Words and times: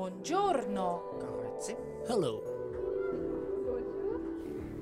Buongiorno. 0.00 1.02
Grazie. 1.18 1.76
Hallo. 2.06 2.42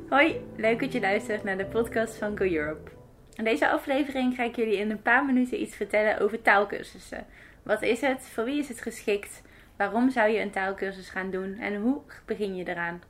Hoi, 0.09 0.41
leuk 0.57 0.81
dat 0.81 0.93
je 0.93 1.01
luistert 1.01 1.45
naar 1.45 1.57
de 1.57 1.67
podcast 1.67 2.17
van 2.17 2.37
Go 2.39 2.45
Europe. 2.45 2.91
In 3.35 3.45
deze 3.45 3.69
aflevering 3.69 4.35
ga 4.35 4.43
ik 4.43 4.57
jullie 4.57 4.77
in 4.77 4.91
een 4.91 5.03
paar 5.03 5.25
minuten 5.25 5.61
iets 5.61 5.77
vertellen 5.77 6.21
over 6.21 6.43
taalkursussen. 6.43 7.27
Wat 7.63 7.83
is 7.83 8.01
het? 8.01 8.23
Voor 8.23 8.45
wie 8.45 8.59
is 8.59 8.69
het 8.69 8.81
geschikt? 8.81 9.43
Waarom 9.77 10.11
zou 10.11 10.31
je 10.31 10.41
een 10.41 10.51
taalkursus 10.51 11.09
gaan 11.09 11.31
doen? 11.31 11.59
En 11.59 11.81
hoe 11.81 12.01
begin 12.25 12.57
je 12.57 12.69
eraan? 12.69 13.03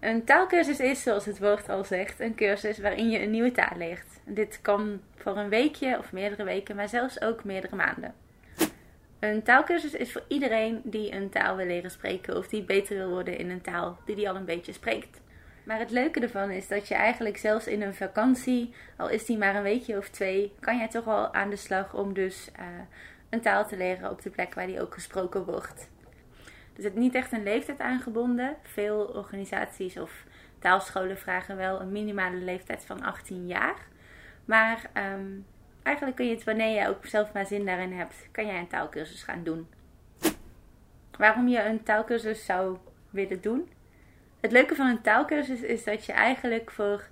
Een 0.00 0.24
taalkursus 0.24 0.80
is, 0.80 1.02
zoals 1.02 1.24
het 1.24 1.38
woord 1.38 1.68
al 1.68 1.84
zegt, 1.84 2.20
een 2.20 2.34
cursus 2.34 2.78
waarin 2.78 3.10
je 3.10 3.22
een 3.22 3.30
nieuwe 3.30 3.52
taal 3.52 3.76
leert. 3.76 4.20
Dit 4.24 4.60
kan 4.60 5.00
voor 5.16 5.36
een 5.36 5.48
weekje 5.48 5.98
of 5.98 6.12
meerdere 6.12 6.44
weken, 6.44 6.76
maar 6.76 6.88
zelfs 6.88 7.20
ook 7.20 7.44
meerdere 7.44 7.76
maanden. 7.76 8.14
Een 9.22 9.42
taalkursus 9.42 9.94
is 9.94 10.12
voor 10.12 10.24
iedereen 10.28 10.80
die 10.84 11.12
een 11.12 11.28
taal 11.28 11.56
wil 11.56 11.66
leren 11.66 11.90
spreken 11.90 12.36
of 12.36 12.48
die 12.48 12.62
beter 12.62 12.96
wil 12.96 13.08
worden 13.08 13.38
in 13.38 13.50
een 13.50 13.60
taal 13.60 13.98
die 14.04 14.16
die 14.16 14.28
al 14.28 14.36
een 14.36 14.44
beetje 14.44 14.72
spreekt. 14.72 15.20
Maar 15.64 15.78
het 15.78 15.90
leuke 15.90 16.20
ervan 16.20 16.50
is 16.50 16.68
dat 16.68 16.88
je 16.88 16.94
eigenlijk 16.94 17.36
zelfs 17.36 17.66
in 17.66 17.82
een 17.82 17.94
vakantie, 17.94 18.74
al 18.96 19.08
is 19.08 19.24
die 19.24 19.38
maar 19.38 19.54
een 19.54 19.62
weekje 19.62 19.96
of 19.96 20.08
twee, 20.08 20.52
kan 20.60 20.78
jij 20.78 20.88
toch 20.88 21.06
al 21.06 21.34
aan 21.34 21.50
de 21.50 21.56
slag 21.56 21.94
om 21.94 22.14
dus 22.14 22.50
uh, 22.60 22.66
een 23.30 23.40
taal 23.40 23.66
te 23.66 23.76
leren 23.76 24.10
op 24.10 24.22
de 24.22 24.30
plek 24.30 24.54
waar 24.54 24.66
die 24.66 24.80
ook 24.80 24.94
gesproken 24.94 25.44
wordt. 25.44 25.88
Er 26.76 26.82
zit 26.82 26.94
niet 26.94 27.14
echt 27.14 27.32
een 27.32 27.42
leeftijd 27.42 27.80
aangebonden. 27.80 28.56
Veel 28.62 29.04
organisaties 29.04 29.98
of 29.98 30.24
taalscholen 30.58 31.18
vragen 31.18 31.56
wel 31.56 31.80
een 31.80 31.92
minimale 31.92 32.36
leeftijd 32.36 32.84
van 32.84 33.02
18 33.02 33.46
jaar. 33.46 33.76
Maar 34.44 34.90
um, 35.14 35.46
eigenlijk 35.82 36.16
kun 36.16 36.26
je 36.26 36.34
het 36.34 36.44
wanneer 36.44 36.80
je 36.80 36.88
ook 36.88 37.06
zelf 37.06 37.32
maar 37.32 37.46
zin 37.46 37.66
daarin 37.66 37.92
hebt, 37.92 38.28
kan 38.30 38.46
jij 38.46 38.58
een 38.58 38.68
taalkursus 38.68 39.22
gaan 39.22 39.44
doen. 39.44 39.68
Waarom 41.18 41.48
je 41.48 41.64
een 41.64 41.82
taalkursus 41.82 42.44
zou 42.44 42.76
willen 43.10 43.40
doen? 43.40 43.70
Het 44.40 44.52
leuke 44.52 44.74
van 44.74 44.86
een 44.86 45.00
taalkursus 45.00 45.60
is 45.60 45.84
dat 45.84 46.04
je 46.04 46.12
eigenlijk 46.12 46.70
voor 46.70 47.08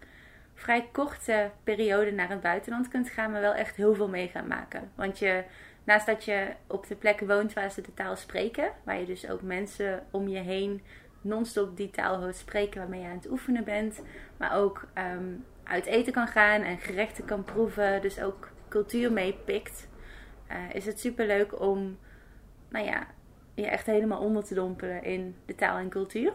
vrij 0.55 0.89
korte 0.93 1.51
periode 1.65 2.13
naar 2.13 2.29
het 2.29 2.41
buitenland 2.41 2.89
kunt 2.89 3.11
gaan, 3.11 3.31
maar 3.31 3.41
wel 3.41 3.55
echt 3.55 3.77
heel 3.77 3.95
veel 3.95 4.09
mee 4.09 4.29
gaan 4.29 4.47
maken. 4.47 4.91
Want 4.95 5.19
je, 5.19 5.45
naast 5.85 6.07
dat 6.07 6.25
je 6.25 6.47
op 6.67 6.87
de 6.87 6.95
plekken 6.95 7.27
woont 7.27 7.53
waar 7.53 7.71
ze 7.71 7.81
de 7.81 7.95
taal 7.95 8.17
spreken, 8.17 8.71
waar 8.85 9.01
je 9.01 9.07
dus 9.07 9.31
ook 9.31 9.43
mensen 9.43 10.03
om 10.11 10.29
je 10.29 10.39
heen 10.39 10.83
non-stop 11.21 11.77
die 11.77 11.91
taal 11.91 12.21
hoort 12.21 12.37
spreken 12.37 12.81
waarmee 12.81 13.01
je 13.01 13.07
aan 13.07 13.17
het 13.17 13.31
oefenen 13.31 13.65
bent, 13.65 14.01
maar 14.37 14.57
ook 14.57 14.87
um, 15.15 15.45
uit 15.65 15.87
eten 15.87 16.13
kan 16.13 16.29
gaan 16.29 16.63
en 16.63 16.79
gerechten 16.79 17.25
kan 17.25 17.45
proeven, 17.45 18.03
dus 18.03 18.21
ook 18.21 18.50
cultuur 18.71 19.13
meepikt, 19.13 19.89
uh, 20.51 20.57
is 20.73 20.87
het 20.87 21.01
super 21.01 21.27
leuk 21.27 21.61
om, 21.61 21.99
nou 22.69 22.85
ja, 22.85 23.07
je 23.55 23.67
echt 23.67 23.87
helemaal 23.87 24.21
onder 24.21 24.45
te 24.45 24.55
dompelen 24.55 25.03
in 25.03 25.37
de 25.47 25.55
taal 25.55 25.79
en 25.79 25.89
cultuur. 25.89 26.33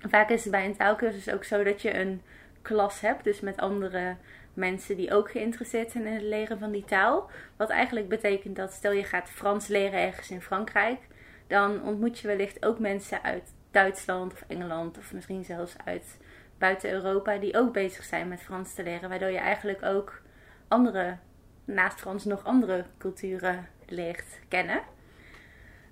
Vaak 0.00 0.30
is 0.30 0.42
het 0.42 0.52
bij 0.52 0.64
een 0.64 0.76
taalkursus 0.76 1.32
ook 1.32 1.44
zo 1.44 1.62
dat 1.62 1.82
je 1.82 1.98
een 1.98 2.22
klas 2.62 3.00
hebt, 3.00 3.24
dus 3.24 3.40
met 3.40 3.56
andere 3.56 4.16
mensen 4.54 4.96
die 4.96 5.14
ook 5.14 5.30
geïnteresseerd 5.30 5.90
zijn 5.90 6.06
in 6.06 6.12
het 6.12 6.22
leren 6.22 6.58
van 6.58 6.70
die 6.70 6.84
taal. 6.84 7.30
Wat 7.56 7.70
eigenlijk 7.70 8.08
betekent 8.08 8.56
dat 8.56 8.72
stel 8.72 8.92
je 8.92 9.04
gaat 9.04 9.30
Frans 9.30 9.66
leren 9.66 10.00
ergens 10.00 10.30
in 10.30 10.42
Frankrijk, 10.42 10.98
dan 11.46 11.82
ontmoet 11.82 12.18
je 12.18 12.26
wellicht 12.26 12.64
ook 12.64 12.78
mensen 12.78 13.22
uit 13.22 13.54
Duitsland 13.70 14.32
of 14.32 14.44
Engeland 14.46 14.98
of 14.98 15.12
misschien 15.12 15.44
zelfs 15.44 15.74
uit 15.84 16.18
buiten 16.58 16.90
Europa 16.90 17.38
die 17.38 17.56
ook 17.56 17.72
bezig 17.72 18.04
zijn 18.04 18.28
met 18.28 18.42
Frans 18.42 18.74
te 18.74 18.82
leren, 18.82 19.08
waardoor 19.08 19.30
je 19.30 19.38
eigenlijk 19.38 19.84
ook 19.84 20.22
andere, 20.68 21.18
naast 21.66 22.00
Frans 22.00 22.24
nog 22.24 22.44
andere 22.44 22.84
culturen 22.98 23.68
leert 23.86 24.38
kennen. 24.48 24.82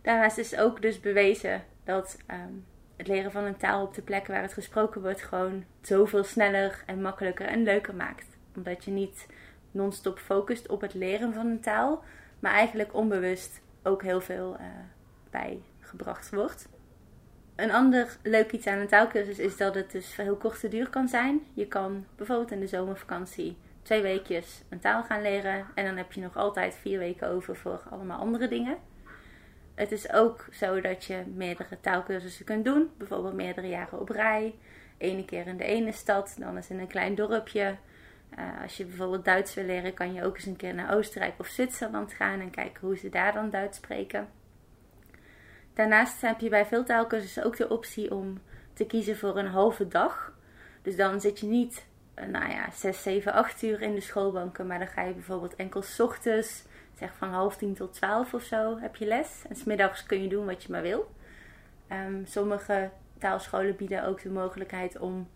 Daarnaast 0.02 0.38
is 0.38 0.56
ook 0.56 0.82
dus 0.82 1.00
bewezen 1.00 1.64
dat 1.84 2.18
um, 2.30 2.64
het 2.96 3.06
leren 3.06 3.32
van 3.32 3.44
een 3.44 3.56
taal 3.56 3.82
op 3.82 3.94
de 3.94 4.02
plek 4.02 4.26
waar 4.26 4.42
het 4.42 4.52
gesproken 4.52 5.02
wordt 5.02 5.22
gewoon 5.22 5.64
zoveel 5.82 6.24
sneller 6.24 6.82
en 6.86 7.02
makkelijker 7.02 7.46
en 7.46 7.62
leuker 7.62 7.94
maakt. 7.94 8.26
Omdat 8.56 8.84
je 8.84 8.90
niet 8.90 9.26
non-stop 9.70 10.18
focust 10.18 10.68
op 10.68 10.80
het 10.80 10.94
leren 10.94 11.34
van 11.34 11.46
een 11.46 11.60
taal, 11.60 12.04
maar 12.40 12.52
eigenlijk 12.52 12.94
onbewust 12.94 13.60
ook 13.82 14.02
heel 14.02 14.20
veel 14.20 14.56
uh, 14.60 14.66
bijgebracht 15.30 16.30
wordt. 16.30 16.68
Een 17.56 17.70
ander 17.70 18.16
leuk 18.22 18.52
iets 18.52 18.66
aan 18.66 18.78
een 18.78 18.88
taalkursus 18.88 19.38
is 19.38 19.56
dat 19.56 19.74
het 19.74 19.90
dus 19.90 20.16
heel 20.16 20.36
korte 20.36 20.68
duur 20.68 20.88
kan 20.88 21.08
zijn. 21.08 21.40
Je 21.52 21.66
kan 21.66 22.06
bijvoorbeeld 22.16 22.50
in 22.50 22.60
de 22.60 22.66
zomervakantie 22.66 23.56
twee 23.84 24.02
weekjes 24.02 24.62
een 24.68 24.80
taal 24.80 25.02
gaan 25.02 25.22
leren 25.22 25.66
en 25.74 25.84
dan 25.84 25.96
heb 25.96 26.12
je 26.12 26.20
nog 26.20 26.36
altijd 26.36 26.74
vier 26.74 26.98
weken 26.98 27.28
over 27.28 27.56
voor 27.56 27.82
allemaal 27.90 28.18
andere 28.18 28.48
dingen. 28.48 28.78
Het 29.74 29.92
is 29.92 30.12
ook 30.12 30.46
zo 30.52 30.80
dat 30.80 31.04
je 31.04 31.22
meerdere 31.34 31.80
taalkursussen 31.80 32.44
kunt 32.44 32.64
doen. 32.64 32.90
Bijvoorbeeld 32.96 33.34
meerdere 33.34 33.68
jaren 33.68 34.00
op 34.00 34.08
rij. 34.08 34.54
Ene 34.98 35.24
keer 35.24 35.46
in 35.46 35.56
de 35.56 35.64
ene 35.64 35.92
stad, 35.92 36.36
dan 36.38 36.56
eens 36.56 36.70
in 36.70 36.78
een 36.78 36.86
klein 36.86 37.14
dorpje. 37.14 37.76
Uh, 38.38 38.62
als 38.62 38.76
je 38.76 38.84
bijvoorbeeld 38.84 39.24
Duits 39.24 39.54
wil 39.54 39.64
leren, 39.64 39.94
kan 39.94 40.12
je 40.12 40.24
ook 40.24 40.36
eens 40.36 40.46
een 40.46 40.56
keer 40.56 40.74
naar 40.74 40.94
Oostenrijk 40.94 41.34
of 41.38 41.46
Zwitserland 41.46 42.12
gaan 42.12 42.40
en 42.40 42.50
kijken 42.50 42.86
hoe 42.86 42.96
ze 42.96 43.08
daar 43.08 43.32
dan 43.32 43.50
Duits 43.50 43.76
spreken. 43.76 44.28
Daarnaast 45.74 46.20
heb 46.20 46.40
je 46.40 46.48
bij 46.48 46.66
veel 46.66 46.84
taalkursussen 46.84 47.44
ook 47.44 47.56
de 47.56 47.68
optie 47.68 48.14
om 48.14 48.40
te 48.72 48.86
kiezen 48.86 49.16
voor 49.16 49.38
een 49.38 49.46
halve 49.46 49.88
dag. 49.88 50.32
Dus 50.82 50.96
dan 50.96 51.20
zit 51.20 51.40
je 51.40 51.46
niet, 51.46 51.86
nou 52.14 52.50
ja, 52.50 52.70
6, 52.72 53.02
7, 53.02 53.32
8 53.32 53.62
uur 53.62 53.82
in 53.82 53.94
de 53.94 54.00
schoolbanken, 54.00 54.66
maar 54.66 54.78
dan 54.78 54.88
ga 54.88 55.02
je 55.02 55.12
bijvoorbeeld 55.12 55.56
enkel 55.56 55.82
s 55.82 56.00
ochtends 56.00 56.64
zeg 56.98 57.14
van 57.16 57.28
half 57.28 57.56
tien 57.56 57.74
tot 57.74 57.92
twaalf 57.92 58.34
of 58.34 58.42
zo 58.42 58.78
heb 58.78 58.96
je 58.96 59.06
les. 59.06 59.42
En 59.48 59.56
smiddags 59.56 60.06
kun 60.06 60.22
je 60.22 60.28
doen 60.28 60.46
wat 60.46 60.62
je 60.62 60.72
maar 60.72 60.82
wil. 60.82 61.12
Um, 61.92 62.26
sommige 62.26 62.90
taalscholen 63.18 63.76
bieden 63.76 64.04
ook 64.04 64.22
de 64.22 64.30
mogelijkheid 64.30 64.98
om 64.98 65.28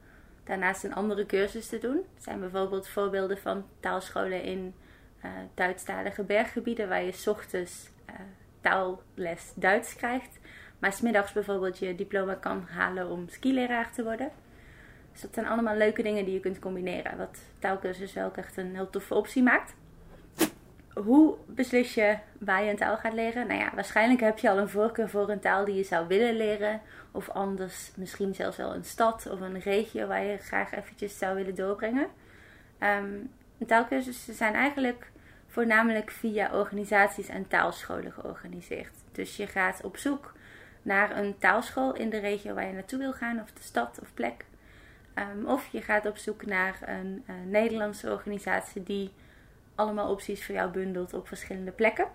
daarnaast 0.44 0.84
een 0.84 0.94
andere 0.94 1.26
cursus 1.26 1.68
te 1.68 1.78
doen. 1.78 1.96
Er 1.96 2.22
zijn 2.22 2.40
bijvoorbeeld 2.40 2.88
voorbeelden 2.88 3.38
van 3.38 3.64
taalscholen 3.80 4.42
in 4.42 4.74
uh, 5.24 5.30
Duitsstalige 5.54 6.22
berggebieden 6.22 6.88
waar 6.88 7.02
je 7.02 7.12
s 7.12 7.26
ochtends 7.26 7.90
uh, 8.10 8.14
taalles 8.60 9.52
Duits 9.54 9.96
krijgt. 9.96 10.38
Maar 10.78 10.92
smiddags 10.92 11.32
bijvoorbeeld 11.32 11.78
je 11.78 11.94
diploma 11.94 12.34
kan 12.34 12.66
halen 12.68 13.08
om 13.08 13.28
skileraar 13.28 13.92
te 13.92 14.02
worden. 14.02 14.30
Dus 15.18 15.26
dat 15.26 15.34
zijn 15.34 15.52
allemaal 15.52 15.76
leuke 15.76 16.02
dingen 16.02 16.24
die 16.24 16.34
je 16.34 16.40
kunt 16.40 16.58
combineren. 16.58 17.16
Wat 17.16 17.38
taalkursus 17.58 18.12
wel 18.12 18.30
echt 18.34 18.56
een 18.56 18.74
heel 18.74 18.90
toffe 18.90 19.14
optie 19.14 19.42
maakt 19.42 19.74
hoe 21.04 21.34
beslis 21.46 21.94
je 21.94 22.16
waar 22.38 22.64
je 22.64 22.70
een 22.70 22.76
taal 22.76 22.96
gaat 22.96 23.12
leren? 23.12 23.46
Nou 23.46 23.60
ja, 23.60 23.70
waarschijnlijk 23.74 24.20
heb 24.20 24.38
je 24.38 24.50
al 24.50 24.58
een 24.58 24.68
voorkeur 24.68 25.08
voor 25.08 25.30
een 25.30 25.40
taal 25.40 25.64
die 25.64 25.74
je 25.74 25.82
zou 25.82 26.06
willen 26.06 26.36
leren. 26.36 26.80
Of 27.12 27.28
anders 27.28 27.92
misschien 27.96 28.34
zelfs 28.34 28.56
wel 28.56 28.74
een 28.74 28.84
stad 28.84 29.30
of 29.30 29.40
een 29.40 29.60
regio 29.60 30.06
waar 30.06 30.24
je 30.24 30.36
graag 30.36 30.72
eventjes 30.72 31.18
zou 31.18 31.34
willen 31.34 31.54
doorbrengen. 31.54 32.06
Um, 32.80 33.30
taalkursussen 33.66 34.34
zijn 34.34 34.54
eigenlijk 34.54 35.10
voornamelijk 35.46 36.10
via 36.10 36.50
organisaties 36.52 37.28
en 37.28 37.48
taalscholen 37.48 38.12
georganiseerd. 38.12 38.94
Dus 39.12 39.36
je 39.36 39.46
gaat 39.46 39.80
op 39.84 39.96
zoek 39.96 40.32
naar 40.82 41.16
een 41.16 41.38
taalschool 41.38 41.94
in 41.94 42.10
de 42.10 42.18
regio 42.18 42.54
waar 42.54 42.66
je 42.66 42.72
naartoe 42.72 42.98
wil 42.98 43.12
gaan, 43.12 43.40
of 43.40 43.52
de 43.52 43.62
stad 43.62 43.98
of 44.02 44.14
plek. 44.14 44.44
Um, 45.18 45.46
of 45.46 45.66
je 45.66 45.82
gaat 45.82 46.06
op 46.06 46.16
zoek 46.16 46.46
naar 46.46 46.78
een, 46.80 47.24
een 47.26 47.50
Nederlandse 47.50 48.10
organisatie 48.10 48.82
die 48.82 49.12
allemaal 49.74 50.10
opties 50.10 50.44
voor 50.44 50.54
jou 50.54 50.70
bundelt 50.70 51.14
op 51.14 51.28
verschillende 51.28 51.70
plekken. 51.70 52.06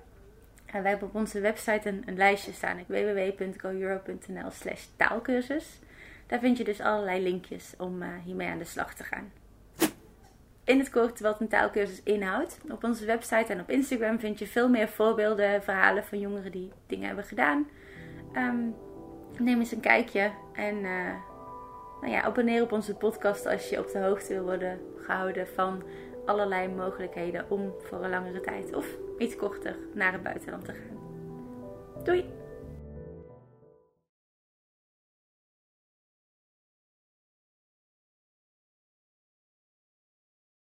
En 0.65 0.81
wij 0.81 0.91
hebben 0.91 1.09
op 1.09 1.15
onze 1.15 1.39
website 1.39 1.89
een, 1.89 2.03
een 2.05 2.17
lijstje 2.17 2.51
staan. 2.51 2.77
www.goeuro.nl 2.87 4.51
slash 4.51 4.85
taalkursus. 4.95 5.79
Daar 6.27 6.39
vind 6.39 6.57
je 6.57 6.63
dus 6.63 6.79
allerlei 6.79 7.23
linkjes 7.23 7.73
om 7.77 8.01
uh, 8.01 8.07
hiermee 8.23 8.47
aan 8.47 8.57
de 8.57 8.63
slag 8.63 8.93
te 8.93 9.03
gaan. 9.03 9.31
In 10.63 10.79
het 10.79 10.89
kort 10.89 11.19
wat 11.19 11.41
een 11.41 11.47
taalkursus 11.47 12.03
inhoudt. 12.03 12.57
Op 12.69 12.83
onze 12.83 13.05
website 13.05 13.53
en 13.53 13.59
op 13.59 13.69
Instagram 13.69 14.19
vind 14.19 14.39
je 14.39 14.47
veel 14.47 14.69
meer 14.69 14.87
voorbeelden, 14.87 15.63
verhalen 15.63 16.03
van 16.03 16.19
jongeren 16.19 16.51
die 16.51 16.71
dingen 16.87 17.07
hebben 17.07 17.25
gedaan. 17.25 17.67
Um, 18.35 18.75
neem 19.37 19.59
eens 19.59 19.71
een 19.71 19.79
kijkje 19.79 20.31
en 20.53 20.85
nou 22.03 22.15
ja, 22.15 22.21
abonneer 22.21 22.61
op 22.61 22.71
onze 22.71 22.95
podcast 22.95 23.45
als 23.45 23.69
je 23.69 23.79
op 23.79 23.91
de 23.91 23.99
hoogte 23.99 24.33
wil 24.33 24.43
worden 24.43 24.79
gehouden 24.97 25.47
van 25.47 25.83
allerlei 26.25 26.67
mogelijkheden 26.67 27.45
om 27.49 27.73
voor 27.79 28.03
een 28.03 28.09
langere 28.09 28.41
tijd 28.41 28.75
of 28.75 28.97
iets 29.17 29.35
korter 29.35 29.75
naar 29.93 30.13
het 30.13 30.23
buitenland 30.23 30.65
te 30.65 30.73
gaan. 30.73 32.03
Doei! 32.03 32.42